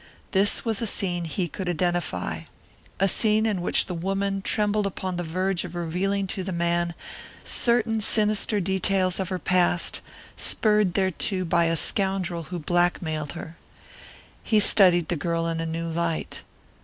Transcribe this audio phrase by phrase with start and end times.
[0.31, 2.45] This was a scene he could identify
[2.99, 6.95] a scene in which the woman trembled upon the verge of revealing to the man
[7.43, 10.01] certain sinister details of her past,
[10.35, 13.57] spurred thereto by a scoundrel who blackmailed her.
[14.43, 16.41] He studied the girl in a new light.